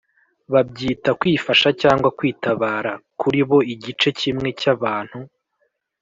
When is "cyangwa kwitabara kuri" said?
1.81-3.41